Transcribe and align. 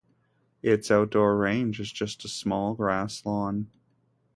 Its 0.63 0.89
outdoor 0.89 1.37
range 1.37 1.79
is 1.79 1.91
just 1.91 2.25
a 2.25 2.27
small 2.27 2.73
grass 2.73 3.23
lawn. 3.23 3.69